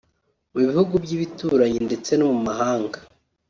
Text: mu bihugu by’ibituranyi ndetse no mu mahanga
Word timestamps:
mu 0.51 0.59
bihugu 0.67 0.93
by’ibituranyi 1.03 1.79
ndetse 1.87 2.11
no 2.15 2.25
mu 2.31 2.37
mahanga 2.47 2.97